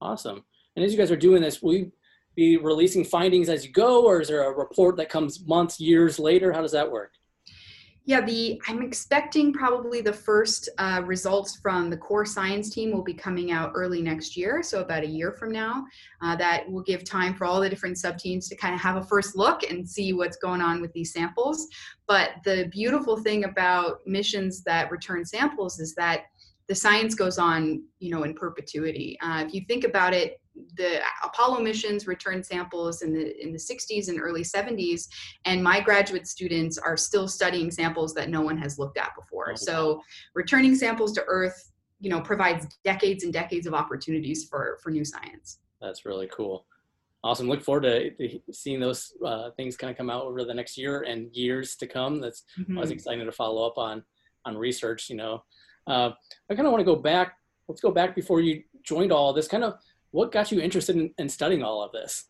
Awesome. 0.00 0.44
And 0.76 0.84
as 0.84 0.92
you 0.92 0.98
guys 0.98 1.10
are 1.10 1.16
doing 1.16 1.42
this, 1.42 1.62
will 1.62 1.74
you 1.74 1.92
be 2.36 2.56
releasing 2.56 3.04
findings 3.04 3.48
as 3.48 3.66
you 3.66 3.72
go, 3.72 4.04
or 4.04 4.20
is 4.20 4.28
there 4.28 4.48
a 4.50 4.56
report 4.56 4.96
that 4.96 5.08
comes 5.08 5.44
months, 5.46 5.80
years 5.80 6.18
later? 6.18 6.52
How 6.52 6.62
does 6.62 6.72
that 6.72 6.90
work? 6.90 7.12
Yeah, 8.08 8.22
the 8.22 8.58
I'm 8.66 8.80
expecting 8.80 9.52
probably 9.52 10.00
the 10.00 10.14
first 10.14 10.70
uh, 10.78 11.02
results 11.04 11.56
from 11.56 11.90
the 11.90 11.96
core 11.98 12.24
science 12.24 12.70
team 12.70 12.90
will 12.90 13.02
be 13.02 13.12
coming 13.12 13.52
out 13.52 13.72
early 13.74 14.00
next 14.00 14.34
year, 14.34 14.62
so 14.62 14.80
about 14.80 15.02
a 15.02 15.06
year 15.06 15.30
from 15.30 15.52
now. 15.52 15.84
Uh, 16.22 16.34
that 16.36 16.66
will 16.72 16.80
give 16.80 17.04
time 17.04 17.34
for 17.34 17.44
all 17.44 17.60
the 17.60 17.68
different 17.68 17.98
sub 17.98 18.16
teams 18.16 18.48
to 18.48 18.56
kind 18.56 18.74
of 18.74 18.80
have 18.80 18.96
a 18.96 19.04
first 19.04 19.36
look 19.36 19.62
and 19.70 19.86
see 19.86 20.14
what's 20.14 20.38
going 20.38 20.62
on 20.62 20.80
with 20.80 20.90
these 20.94 21.12
samples. 21.12 21.68
But 22.06 22.30
the 22.46 22.70
beautiful 22.72 23.18
thing 23.18 23.44
about 23.44 23.98
missions 24.06 24.62
that 24.62 24.90
return 24.90 25.26
samples 25.26 25.78
is 25.78 25.94
that 25.96 26.22
the 26.68 26.74
science 26.74 27.14
goes 27.14 27.38
on, 27.38 27.82
you 27.98 28.10
know, 28.10 28.24
in 28.24 28.34
perpetuity. 28.34 29.18
Uh, 29.22 29.42
if 29.46 29.54
you 29.54 29.62
think 29.66 29.84
about 29.84 30.12
it, 30.12 30.40
the 30.76 31.00
Apollo 31.24 31.60
missions 31.60 32.06
returned 32.06 32.44
samples 32.44 33.02
in 33.02 33.12
the 33.12 33.42
in 33.42 33.52
the 33.52 33.58
60s 33.58 34.08
and 34.08 34.20
early 34.20 34.42
70s, 34.42 35.08
and 35.44 35.62
my 35.62 35.80
graduate 35.80 36.26
students 36.26 36.76
are 36.78 36.96
still 36.96 37.28
studying 37.28 37.70
samples 37.70 38.12
that 38.14 38.28
no 38.28 38.40
one 38.40 38.58
has 38.58 38.78
looked 38.78 38.98
at 38.98 39.12
before. 39.18 39.52
Oh, 39.52 39.56
so 39.56 40.02
returning 40.34 40.74
samples 40.74 41.12
to 41.12 41.24
Earth, 41.26 41.72
you 42.00 42.10
know, 42.10 42.20
provides 42.20 42.66
decades 42.84 43.24
and 43.24 43.32
decades 43.32 43.66
of 43.66 43.74
opportunities 43.74 44.46
for 44.48 44.78
for 44.82 44.90
new 44.90 45.04
science. 45.04 45.58
That's 45.80 46.04
really 46.04 46.28
cool. 46.28 46.66
Awesome. 47.24 47.48
Look 47.48 47.62
forward 47.62 47.82
to, 47.82 48.10
to 48.10 48.40
seeing 48.52 48.78
those 48.78 49.12
uh, 49.24 49.50
things 49.56 49.76
kind 49.76 49.90
of 49.90 49.96
come 49.96 50.10
out 50.10 50.24
over 50.24 50.44
the 50.44 50.54
next 50.54 50.78
year 50.78 51.02
and 51.02 51.34
years 51.34 51.74
to 51.76 51.86
come. 51.86 52.20
That's 52.20 52.44
mm-hmm. 52.58 52.78
I 52.78 52.80
was 52.80 52.90
excited 52.90 53.24
to 53.24 53.32
follow 53.32 53.66
up 53.66 53.78
on 53.78 54.02
on 54.44 54.56
research. 54.56 55.08
You 55.08 55.16
know, 55.16 55.42
uh, 55.88 56.10
I 56.50 56.54
kind 56.54 56.66
of 56.66 56.72
want 56.72 56.80
to 56.80 56.84
go 56.84 56.96
back. 56.96 57.34
Let's 57.66 57.80
go 57.80 57.90
back 57.90 58.14
before 58.14 58.40
you 58.40 58.62
joined 58.82 59.12
all 59.12 59.32
this. 59.32 59.48
Kind 59.48 59.64
of 59.64 59.74
what 60.10 60.32
got 60.32 60.50
you 60.52 60.60
interested 60.60 60.96
in, 60.96 61.12
in 61.18 61.28
studying 61.28 61.62
all 61.62 61.82
of 61.82 61.92
this? 61.92 62.26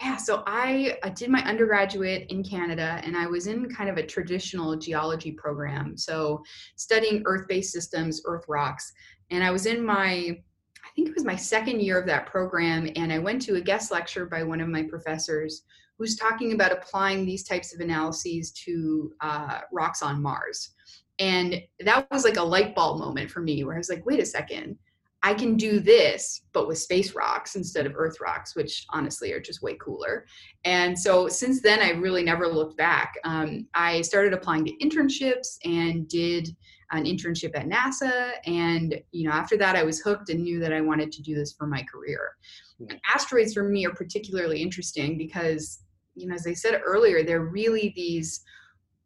Yeah, 0.00 0.16
so 0.16 0.44
I, 0.46 0.96
I 1.02 1.10
did 1.10 1.28
my 1.28 1.42
undergraduate 1.42 2.30
in 2.30 2.44
Canada 2.44 3.00
and 3.04 3.16
I 3.16 3.26
was 3.26 3.48
in 3.48 3.68
kind 3.68 3.90
of 3.90 3.96
a 3.96 4.06
traditional 4.06 4.76
geology 4.76 5.32
program. 5.32 5.96
So 5.96 6.42
studying 6.76 7.22
earth 7.26 7.48
based 7.48 7.72
systems, 7.72 8.22
earth 8.24 8.44
rocks. 8.48 8.92
And 9.30 9.42
I 9.42 9.50
was 9.50 9.66
in 9.66 9.84
my 9.84 10.38
I 10.84 10.90
think 10.94 11.08
it 11.08 11.14
was 11.14 11.24
my 11.24 11.36
second 11.36 11.80
year 11.80 11.98
of 12.00 12.06
that 12.06 12.26
program, 12.26 12.88
and 12.96 13.12
I 13.12 13.18
went 13.18 13.42
to 13.42 13.56
a 13.56 13.60
guest 13.60 13.90
lecture 13.90 14.26
by 14.26 14.42
one 14.42 14.60
of 14.60 14.68
my 14.68 14.82
professors 14.82 15.62
who's 15.98 16.16
talking 16.16 16.52
about 16.52 16.72
applying 16.72 17.26
these 17.26 17.42
types 17.42 17.74
of 17.74 17.80
analyses 17.80 18.52
to 18.52 19.12
uh, 19.20 19.60
rocks 19.72 20.02
on 20.02 20.22
Mars. 20.22 20.70
And 21.18 21.62
that 21.80 22.10
was 22.10 22.24
like 22.24 22.36
a 22.36 22.42
light 22.42 22.74
bulb 22.74 23.00
moment 23.00 23.30
for 23.30 23.40
me 23.40 23.64
where 23.64 23.74
I 23.74 23.78
was 23.78 23.88
like, 23.88 24.06
wait 24.06 24.20
a 24.20 24.26
second, 24.26 24.78
I 25.22 25.34
can 25.34 25.56
do 25.56 25.80
this, 25.80 26.42
but 26.52 26.68
with 26.68 26.78
space 26.78 27.14
rocks 27.14 27.56
instead 27.56 27.86
of 27.86 27.94
Earth 27.96 28.20
rocks, 28.20 28.54
which 28.54 28.86
honestly 28.90 29.32
are 29.32 29.40
just 29.40 29.62
way 29.62 29.74
cooler. 29.74 30.26
And 30.64 30.96
so 30.96 31.28
since 31.28 31.60
then, 31.60 31.80
I 31.80 31.90
really 31.90 32.22
never 32.22 32.46
looked 32.46 32.76
back. 32.76 33.14
Um, 33.24 33.66
I 33.74 34.00
started 34.02 34.32
applying 34.32 34.64
to 34.66 34.76
internships 34.78 35.58
and 35.64 36.06
did 36.08 36.54
an 36.92 37.04
internship 37.04 37.56
at 37.58 37.68
NASA. 37.68 38.32
And 38.46 39.00
you 39.10 39.28
know, 39.28 39.34
after 39.34 39.56
that, 39.58 39.74
I 39.74 39.82
was 39.82 40.00
hooked 40.00 40.30
and 40.30 40.42
knew 40.42 40.60
that 40.60 40.72
I 40.72 40.80
wanted 40.80 41.10
to 41.12 41.22
do 41.22 41.34
this 41.34 41.52
for 41.52 41.66
my 41.66 41.82
career. 41.82 42.36
And 42.78 42.92
hmm. 42.92 42.98
asteroids 43.12 43.54
for 43.54 43.64
me 43.64 43.86
are 43.86 43.94
particularly 43.94 44.62
interesting 44.62 45.18
because, 45.18 45.80
you 46.14 46.28
know, 46.28 46.34
as 46.34 46.46
I 46.46 46.52
said 46.52 46.80
earlier, 46.84 47.24
they're 47.24 47.44
really 47.44 47.92
these 47.96 48.42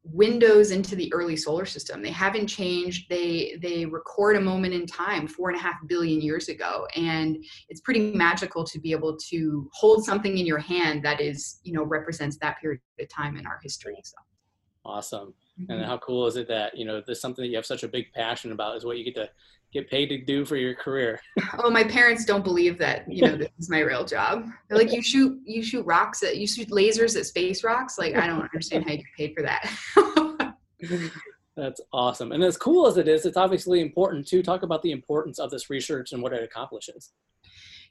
windows 0.04 0.72
into 0.72 0.96
the 0.96 1.12
early 1.12 1.36
solar 1.36 1.64
system. 1.64 2.02
They 2.02 2.10
haven't 2.10 2.48
changed. 2.48 3.08
They 3.08 3.58
they 3.62 3.86
record 3.86 4.36
a 4.36 4.40
moment 4.40 4.74
in 4.74 4.86
time 4.86 5.26
four 5.26 5.50
and 5.50 5.58
a 5.58 5.62
half 5.62 5.76
billion 5.86 6.20
years 6.20 6.48
ago 6.48 6.86
and 6.96 7.36
it's 7.68 7.80
pretty 7.80 8.12
magical 8.12 8.64
to 8.64 8.80
be 8.80 8.92
able 8.92 9.16
to 9.30 9.70
hold 9.72 10.04
something 10.04 10.38
in 10.38 10.46
your 10.46 10.58
hand 10.58 11.04
that 11.04 11.20
is 11.20 11.60
you 11.62 11.72
know 11.72 11.84
represents 11.84 12.36
that 12.38 12.60
period 12.60 12.80
of 13.00 13.08
time 13.08 13.36
in 13.36 13.46
our 13.46 13.58
history 13.62 13.96
so. 14.02 14.16
Awesome. 14.84 15.34
Mm-hmm. 15.60 15.70
and 15.70 15.84
how 15.84 15.98
cool 15.98 16.26
is 16.26 16.36
it 16.36 16.48
that 16.48 16.76
you 16.76 16.84
know 16.84 17.02
there's 17.04 17.20
something 17.20 17.42
that 17.42 17.48
you 17.48 17.56
have 17.56 17.66
such 17.66 17.82
a 17.82 17.88
big 17.88 18.06
passion 18.14 18.52
about 18.52 18.76
is 18.76 18.84
what 18.84 18.96
you 18.96 19.04
get 19.04 19.14
to 19.16 19.28
get 19.72 19.88
paid 19.88 20.06
to 20.06 20.18
do 20.18 20.44
for 20.44 20.56
your 20.56 20.74
career. 20.74 21.20
Oh 21.58 21.70
my 21.70 21.84
parents 21.84 22.24
don't 22.24 22.42
believe 22.42 22.78
that 22.78 23.10
you 23.12 23.22
know 23.22 23.36
this 23.36 23.50
is 23.58 23.68
my 23.68 23.80
real 23.80 24.04
job. 24.04 24.46
They're 24.68 24.78
like 24.78 24.92
you 24.92 25.02
shoot 25.02 25.38
you 25.44 25.62
shoot 25.62 25.84
rocks 25.84 26.22
at 26.22 26.38
you 26.38 26.46
shoot 26.46 26.70
lasers 26.70 27.16
at 27.16 27.26
space 27.26 27.62
rocks? 27.62 27.98
Like 27.98 28.14
i 28.16 28.26
don't 28.26 28.40
understand 28.40 28.84
how 28.84 28.92
you 28.92 28.98
get 28.98 29.06
paid 29.16 29.34
for 29.36 29.42
that. 29.42 30.54
That's 31.56 31.80
awesome. 31.92 32.32
And 32.32 32.42
as 32.42 32.56
cool 32.56 32.86
as 32.86 32.96
it 32.96 33.06
is 33.06 33.26
it's 33.26 33.36
obviously 33.36 33.80
important 33.80 34.26
to 34.28 34.42
talk 34.42 34.62
about 34.62 34.82
the 34.82 34.92
importance 34.92 35.38
of 35.38 35.50
this 35.50 35.68
research 35.68 36.12
and 36.12 36.22
what 36.22 36.32
it 36.32 36.42
accomplishes. 36.42 37.12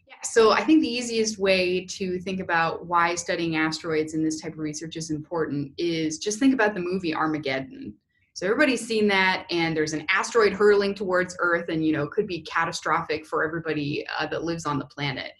Yeah, 0.07 0.15
so 0.23 0.51
I 0.51 0.63
think 0.63 0.81
the 0.81 0.93
easiest 0.93 1.37
way 1.37 1.85
to 1.85 2.19
think 2.19 2.39
about 2.41 2.87
why 2.87 3.15
studying 3.15 3.55
asteroids 3.55 4.13
in 4.13 4.23
this 4.23 4.41
type 4.41 4.53
of 4.53 4.59
research 4.59 4.97
is 4.97 5.11
important 5.11 5.71
is 5.77 6.17
just 6.17 6.39
think 6.39 6.53
about 6.53 6.73
the 6.73 6.81
movie 6.81 7.13
Armageddon. 7.13 7.93
So 8.41 8.47
everybody's 8.47 8.87
seen 8.87 9.07
that, 9.09 9.45
and 9.51 9.77
there's 9.77 9.93
an 9.93 10.03
asteroid 10.09 10.51
hurtling 10.51 10.95
towards 10.95 11.37
Earth, 11.39 11.69
and 11.69 11.85
you 11.85 11.93
know 11.93 12.07
could 12.07 12.25
be 12.25 12.41
catastrophic 12.41 13.23
for 13.27 13.43
everybody 13.43 14.03
uh, 14.17 14.25
that 14.25 14.43
lives 14.43 14.65
on 14.65 14.79
the 14.79 14.85
planet. 14.85 15.33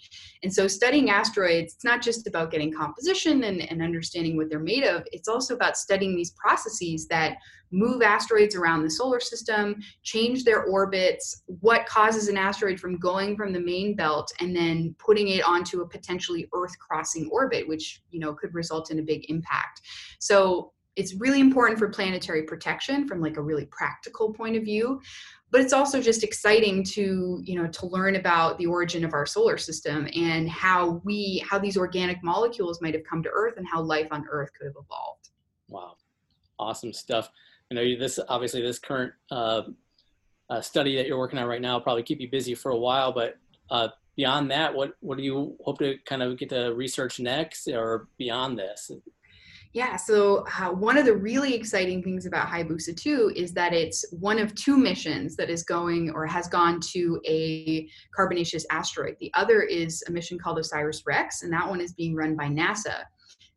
And 0.43 0.53
so 0.53 0.67
studying 0.67 1.09
asteroids, 1.09 1.73
it's 1.73 1.83
not 1.83 2.03
just 2.03 2.27
about 2.27 2.51
getting 2.51 2.71
composition 2.71 3.45
and, 3.45 3.59
and 3.71 3.81
understanding 3.81 4.37
what 4.37 4.51
they're 4.51 4.59
made 4.59 4.83
of. 4.83 5.01
It's 5.11 5.27
also 5.27 5.55
about 5.55 5.77
studying 5.77 6.15
these 6.15 6.29
processes 6.37 7.07
that 7.07 7.37
move 7.71 8.03
asteroids 8.03 8.55
around 8.55 8.83
the 8.83 8.91
solar 8.91 9.19
system, 9.19 9.81
change 10.03 10.43
their 10.43 10.65
orbits, 10.65 11.41
what 11.47 11.87
causes 11.87 12.27
an 12.27 12.37
asteroid 12.37 12.79
from 12.79 12.99
going 12.99 13.35
from 13.35 13.51
the 13.51 13.59
main 13.59 13.95
belt 13.95 14.31
and 14.39 14.55
then 14.55 14.95
putting 14.99 15.29
it 15.29 15.43
onto 15.43 15.81
a 15.81 15.89
potentially 15.89 16.47
Earth 16.53 16.77
crossing 16.77 17.27
orbit, 17.31 17.67
which 17.67 18.03
you 18.11 18.19
know 18.19 18.35
could 18.35 18.53
result 18.53 18.91
in 18.91 18.99
a 18.99 19.03
big 19.03 19.27
impact. 19.27 19.81
So 20.19 20.73
it's 21.01 21.15
really 21.15 21.41
important 21.41 21.77
for 21.77 21.89
planetary 21.89 22.43
protection 22.43 23.07
from 23.07 23.19
like 23.19 23.37
a 23.37 23.41
really 23.41 23.65
practical 23.65 24.31
point 24.33 24.55
of 24.55 24.63
view 24.63 25.01
but 25.51 25.59
it's 25.59 25.73
also 25.73 26.01
just 26.01 26.23
exciting 26.23 26.83
to 26.83 27.41
you 27.43 27.61
know 27.61 27.67
to 27.67 27.85
learn 27.85 28.15
about 28.15 28.57
the 28.57 28.65
origin 28.65 29.03
of 29.03 29.13
our 29.13 29.25
solar 29.25 29.57
system 29.57 30.07
and 30.15 30.49
how 30.49 31.01
we 31.03 31.43
how 31.47 31.59
these 31.59 31.77
organic 31.77 32.23
molecules 32.23 32.81
might 32.81 32.93
have 32.93 33.03
come 33.03 33.21
to 33.21 33.29
earth 33.31 33.55
and 33.57 33.67
how 33.67 33.81
life 33.81 34.07
on 34.11 34.25
earth 34.31 34.49
could 34.57 34.65
have 34.65 34.75
evolved. 34.81 35.29
Wow. 35.67 35.95
Awesome 36.57 36.93
stuff. 36.93 37.29
I 37.69 37.75
know 37.75 37.83
this 37.99 38.19
obviously 38.29 38.61
this 38.61 38.79
current 38.79 39.13
uh, 39.29 39.63
uh, 40.49 40.61
study 40.61 40.95
that 40.95 41.05
you're 41.05 41.19
working 41.19 41.39
on 41.39 41.47
right 41.47 41.61
now 41.61 41.79
probably 41.79 42.03
keep 42.03 42.19
you 42.19 42.29
busy 42.29 42.55
for 42.55 42.71
a 42.71 42.77
while 42.77 43.13
but 43.13 43.37
uh, 43.69 43.87
beyond 44.17 44.51
that 44.51 44.73
what 44.73 44.95
what 44.99 45.17
do 45.17 45.23
you 45.23 45.55
hope 45.63 45.79
to 45.79 45.95
kind 46.05 46.21
of 46.21 46.37
get 46.37 46.49
to 46.49 46.73
research 46.75 47.21
next 47.21 47.69
or 47.69 48.09
beyond 48.17 48.59
this 48.59 48.91
yeah, 49.73 49.95
so 49.95 50.45
uh, 50.59 50.69
one 50.69 50.97
of 50.97 51.05
the 51.05 51.15
really 51.15 51.53
exciting 51.53 52.03
things 52.03 52.25
about 52.25 52.47
Hayabusa 52.47 52.95
2 52.95 53.33
is 53.35 53.53
that 53.53 53.73
it's 53.73 54.03
one 54.11 54.37
of 54.37 54.53
two 54.53 54.75
missions 54.75 55.37
that 55.37 55.49
is 55.49 55.63
going 55.63 56.11
or 56.11 56.27
has 56.27 56.49
gone 56.49 56.81
to 56.91 57.21
a 57.25 57.87
carbonaceous 58.13 58.65
asteroid. 58.69 59.15
The 59.21 59.31
other 59.33 59.61
is 59.61 60.03
a 60.07 60.11
mission 60.11 60.37
called 60.37 60.59
OSIRIS 60.59 61.03
REx, 61.05 61.43
and 61.43 61.53
that 61.53 61.67
one 61.67 61.79
is 61.79 61.93
being 61.93 62.15
run 62.15 62.35
by 62.35 62.47
NASA. 62.47 63.03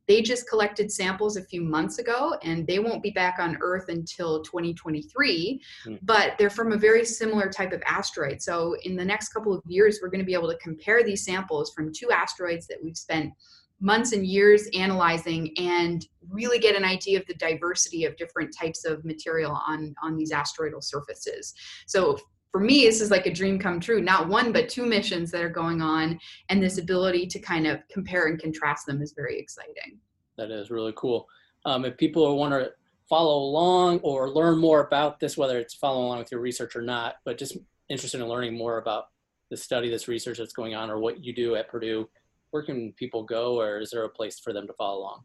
They 0.06 0.20
just 0.20 0.48
collected 0.48 0.92
samples 0.92 1.36
a 1.36 1.44
few 1.44 1.62
months 1.62 1.98
ago, 1.98 2.36
and 2.42 2.66
they 2.66 2.78
won't 2.78 3.02
be 3.02 3.10
back 3.10 3.38
on 3.40 3.56
Earth 3.60 3.88
until 3.88 4.42
2023, 4.42 5.60
mm. 5.86 5.98
but 6.02 6.34
they're 6.38 6.50
from 6.50 6.72
a 6.72 6.76
very 6.76 7.04
similar 7.04 7.48
type 7.48 7.72
of 7.72 7.82
asteroid. 7.86 8.42
So, 8.42 8.76
in 8.84 8.96
the 8.96 9.04
next 9.04 9.30
couple 9.30 9.54
of 9.54 9.62
years, 9.66 10.00
we're 10.02 10.10
going 10.10 10.20
to 10.20 10.26
be 10.26 10.34
able 10.34 10.50
to 10.50 10.58
compare 10.58 11.02
these 11.02 11.24
samples 11.24 11.72
from 11.74 11.90
two 11.92 12.10
asteroids 12.10 12.66
that 12.66 12.78
we've 12.82 12.98
spent 12.98 13.32
months 13.80 14.12
and 14.12 14.26
years 14.26 14.68
analyzing 14.74 15.52
and 15.58 16.06
really 16.28 16.58
get 16.58 16.76
an 16.76 16.84
idea 16.84 17.18
of 17.18 17.26
the 17.26 17.34
diversity 17.34 18.04
of 18.04 18.16
different 18.16 18.54
types 18.58 18.84
of 18.84 19.04
material 19.04 19.60
on 19.66 19.94
on 20.02 20.16
these 20.16 20.32
asteroidal 20.32 20.82
surfaces. 20.82 21.54
So 21.86 22.18
for 22.52 22.60
me 22.60 22.86
this 22.86 23.00
is 23.00 23.10
like 23.10 23.26
a 23.26 23.32
dream 23.32 23.58
come 23.58 23.80
true. 23.80 24.00
Not 24.00 24.28
one 24.28 24.52
but 24.52 24.68
two 24.68 24.86
missions 24.86 25.30
that 25.32 25.42
are 25.42 25.50
going 25.50 25.82
on 25.82 26.18
and 26.48 26.62
this 26.62 26.78
ability 26.78 27.26
to 27.28 27.38
kind 27.38 27.66
of 27.66 27.80
compare 27.90 28.26
and 28.26 28.40
contrast 28.40 28.86
them 28.86 29.02
is 29.02 29.12
very 29.14 29.38
exciting. 29.38 29.98
That 30.38 30.50
is 30.50 30.70
really 30.70 30.94
cool. 30.96 31.26
Um, 31.66 31.84
if 31.84 31.96
people 31.96 32.36
want 32.36 32.52
to 32.52 32.72
follow 33.08 33.36
along 33.36 33.98
or 34.00 34.30
learn 34.30 34.58
more 34.58 34.86
about 34.86 35.20
this 35.20 35.36
whether 35.36 35.58
it's 35.58 35.74
following 35.74 36.06
along 36.06 36.18
with 36.18 36.32
your 36.32 36.40
research 36.40 36.74
or 36.74 36.80
not 36.80 37.16
but 37.24 37.36
just 37.36 37.56
interested 37.90 38.20
in 38.20 38.26
learning 38.26 38.56
more 38.56 38.78
about 38.78 39.08
the 39.50 39.56
study 39.56 39.90
this 39.90 40.08
research 40.08 40.38
that's 40.38 40.54
going 40.54 40.74
on 40.74 40.90
or 40.90 40.98
what 40.98 41.22
you 41.22 41.34
do 41.34 41.54
at 41.54 41.68
purdue 41.68 42.08
where 42.54 42.62
can 42.62 42.92
people 42.92 43.24
go 43.24 43.60
or 43.60 43.80
is 43.80 43.90
there 43.90 44.04
a 44.04 44.08
place 44.08 44.38
for 44.38 44.52
them 44.52 44.64
to 44.68 44.72
follow 44.74 45.00
along? 45.00 45.24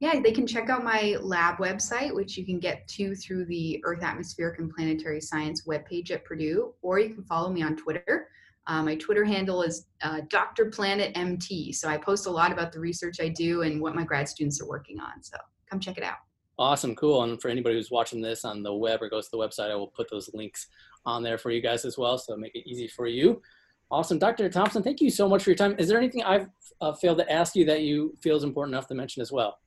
Yeah, 0.00 0.18
they 0.18 0.32
can 0.32 0.46
check 0.46 0.70
out 0.70 0.82
my 0.82 1.18
lab 1.20 1.58
website, 1.58 2.14
which 2.14 2.38
you 2.38 2.46
can 2.46 2.58
get 2.58 2.88
to 2.88 3.14
through 3.14 3.44
the 3.44 3.82
Earth 3.84 4.02
Atmospheric 4.02 4.58
and 4.58 4.70
Planetary 4.74 5.20
Science 5.20 5.66
webpage 5.66 6.10
at 6.10 6.24
Purdue, 6.24 6.72
or 6.80 6.98
you 6.98 7.12
can 7.12 7.22
follow 7.24 7.50
me 7.50 7.62
on 7.62 7.76
Twitter. 7.76 8.28
Uh, 8.66 8.82
my 8.82 8.94
Twitter 8.94 9.26
handle 9.26 9.60
is 9.60 9.88
uh, 10.02 10.22
Dr. 10.30 10.70
Planet 10.70 11.12
MT. 11.14 11.74
So 11.74 11.86
I 11.86 11.98
post 11.98 12.26
a 12.26 12.30
lot 12.30 12.50
about 12.50 12.72
the 12.72 12.80
research 12.80 13.20
I 13.20 13.28
do 13.28 13.60
and 13.60 13.78
what 13.78 13.94
my 13.94 14.04
grad 14.04 14.26
students 14.26 14.58
are 14.62 14.66
working 14.66 14.98
on. 15.00 15.22
So 15.22 15.36
come 15.68 15.80
check 15.80 15.98
it 15.98 16.02
out. 16.02 16.16
Awesome, 16.58 16.94
cool. 16.94 17.24
And 17.24 17.42
for 17.42 17.50
anybody 17.50 17.74
who's 17.74 17.90
watching 17.90 18.22
this 18.22 18.42
on 18.42 18.62
the 18.62 18.72
web 18.72 19.02
or 19.02 19.10
goes 19.10 19.28
to 19.28 19.36
the 19.36 19.42
website, 19.46 19.70
I 19.70 19.74
will 19.74 19.88
put 19.88 20.10
those 20.10 20.30
links 20.32 20.68
on 21.04 21.22
there 21.22 21.36
for 21.36 21.50
you 21.50 21.60
guys 21.60 21.84
as 21.84 21.98
well. 21.98 22.16
So 22.16 22.38
make 22.38 22.54
it 22.54 22.66
easy 22.66 22.88
for 22.88 23.06
you. 23.06 23.42
Awesome. 23.90 24.18
Dr. 24.18 24.48
Thompson, 24.48 24.82
thank 24.82 25.00
you 25.00 25.10
so 25.10 25.28
much 25.28 25.44
for 25.44 25.50
your 25.50 25.56
time. 25.56 25.76
Is 25.78 25.88
there 25.88 25.98
anything 25.98 26.22
I've 26.22 26.48
uh, 26.80 26.94
failed 26.94 27.18
to 27.18 27.30
ask 27.30 27.54
you 27.54 27.64
that 27.66 27.82
you 27.82 28.16
feel 28.20 28.36
is 28.36 28.44
important 28.44 28.74
enough 28.74 28.88
to 28.88 28.94
mention 28.94 29.22
as 29.22 29.30
well? 29.30 29.58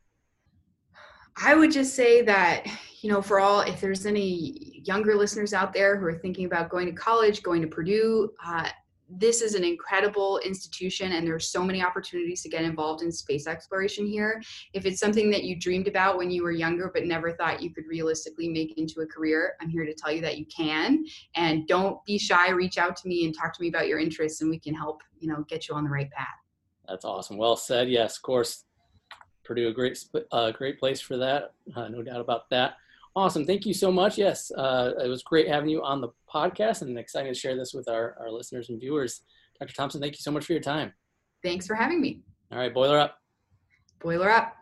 I 1.41 1.53
would 1.53 1.71
just 1.71 1.93
say 1.93 2.24
that, 2.24 2.65
you 3.01 3.12
know, 3.12 3.21
for 3.21 3.39
all, 3.39 3.62
if 3.62 3.79
there's 3.79 4.05
any 4.05 4.81
younger 4.83 5.15
listeners 5.15 5.53
out 5.53 5.71
there 5.71 5.97
who 5.97 6.05
are 6.07 6.17
thinking 6.17 6.45
about 6.45 6.69
going 6.69 6.88
to 6.88 6.93
college, 6.93 7.43
going 7.43 7.62
to 7.62 7.67
Purdue, 7.67 8.31
uh, 8.43 8.69
this 9.10 9.42
is 9.42 9.56
an 9.56 9.64
incredible 9.64 10.40
institution 10.40 11.14
and 11.14 11.26
there's 11.26 11.50
so 11.50 11.64
many 11.64 11.82
opportunities 11.82 12.42
to 12.42 12.50
get 12.50 12.64
involved 12.64 13.02
in 13.04 13.12
space 13.12 13.48
exploration 13.48 14.06
here. 14.06 14.42
If 14.74 14.86
it's 14.86 15.00
something 15.00 15.30
that 15.32 15.44
you 15.44 15.58
dreamed 15.58 15.88
about 15.88 16.18
when 16.18 16.30
you 16.30 16.44
were 16.44 16.52
younger 16.52 16.92
but 16.94 17.06
never 17.06 17.32
thought 17.32 17.62
you 17.62 17.74
could 17.74 17.86
realistically 17.88 18.50
make 18.50 18.78
into 18.78 19.02
a 19.02 19.06
career 19.06 19.54
i'm 19.62 19.70
here 19.70 19.86
to 19.86 19.94
tell 19.94 20.12
you 20.12 20.22
that 20.22 20.38
you 20.38 20.46
can. 20.46 21.06
And 21.36 21.68
don't 21.68 22.04
be 22.06 22.18
shy 22.18 22.50
reach 22.50 22.78
out 22.78 22.96
to 22.98 23.08
me 23.08 23.26
and 23.26 23.36
talk 23.36 23.54
to 23.54 23.62
me 23.62 23.70
about 23.70 23.88
your 23.88 24.00
interests 24.00 24.42
and 24.42 24.50
we 24.50 24.60
can 24.60 24.74
help 24.74 25.02
you 25.20 25.28
know 25.28 25.46
get 25.48 25.68
you 25.68 25.76
on 25.76 25.84
the 25.84 25.90
right 25.90 26.12
path. 26.12 26.28
That's 26.88 27.06
awesome. 27.06 27.38
Well 27.38 27.56
said. 27.56 27.90
Yes 27.90 28.18
of 28.18 28.24
course 28.24 28.64
purdue 29.44 29.70
a 29.70 29.74
great 29.74 29.98
uh, 30.34 30.52
great 30.52 30.78
place 30.78 31.00
for 31.00 31.16
that 31.16 31.54
uh, 31.76 31.88
no 31.88 32.04
doubt 32.04 32.20
about 32.20 32.50
that 32.50 32.74
Awesome. 33.17 33.47
Thank 33.47 33.65
you 33.65 33.74
so 33.74 33.91
much. 33.91 34.19
Yes, 34.19 34.51
uh, 34.51 34.91
it 35.03 35.07
was 35.07 35.24
great 35.24 35.47
having 35.47 35.69
you 35.69 35.83
on 35.83 36.01
the 36.01 36.09
podcast 36.31 36.83
and 36.83 37.00
excited 37.00 37.33
to 37.33 37.39
share 37.39 37.57
this 37.57 37.74
with 37.74 37.89
our, 37.89 38.15
our 38.19 38.29
listeners 38.29 38.69
and 38.69 38.79
viewers. 38.79 39.21
Dr. 39.59 39.74
Thompson, 39.74 40.00
thank 40.00 40.13
you 40.13 40.21
so 40.21 40.29
much 40.29 40.45
for 40.45 40.53
your 40.53 40.62
time. 40.62 40.93
Thanks 41.43 41.65
for 41.65 41.74
having 41.74 42.00
me. 42.00 42.21
All 42.51 42.59
right, 42.59 42.71
boiler 42.71 43.00
up. 43.00 43.17
Boiler 44.01 44.29
up. 44.29 44.55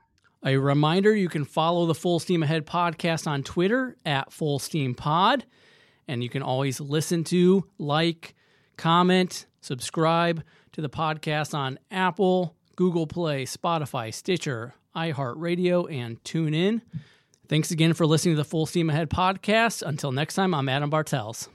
A 0.45 0.55
reminder 0.55 1.13
you 1.13 1.27
can 1.27 1.43
follow 1.43 1.85
the 1.85 1.93
Full 1.93 2.17
Steam 2.17 2.43
Ahead 2.43 2.65
podcast 2.65 3.27
on 3.27 3.43
Twitter 3.43 3.97
at 4.05 4.31
Full 4.31 4.57
Steam 4.59 4.95
Pod. 4.95 5.45
And 6.07 6.24
you 6.24 6.29
can 6.29 6.41
always 6.41 6.79
listen 6.79 7.25
to, 7.25 7.65
like, 7.77 8.35
comment, 8.77 9.47
subscribe 9.59 10.41
to 10.71 10.81
the 10.81 10.89
podcast 10.89 11.53
on 11.53 11.77
Apple, 11.91 12.55
Google 12.77 13.05
Play, 13.05 13.43
Spotify, 13.43 14.13
Stitcher, 14.13 14.75
iHeartRadio, 14.95 15.93
and 15.93 16.24
TuneIn. 16.24 16.83
Thanks 17.48 17.72
again 17.72 17.94
for 17.94 18.06
listening 18.06 18.36
to 18.36 18.38
the 18.38 18.48
Full 18.48 18.66
Steam 18.66 18.90
Ahead 18.90 19.10
podcast. 19.10 19.84
Until 19.86 20.12
next 20.12 20.36
time, 20.36 20.54
I'm 20.54 20.68
Adam 20.70 20.90
Bartels. 20.90 21.50